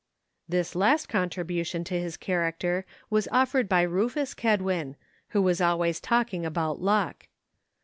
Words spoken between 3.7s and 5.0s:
Rufus Kedwin,